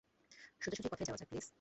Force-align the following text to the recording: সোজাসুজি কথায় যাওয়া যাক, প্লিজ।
সোজাসুজি 0.61 0.89
কথায় 0.89 1.07
যাওয়া 1.07 1.19
যাক, 1.21 1.27
প্লিজ। 1.29 1.47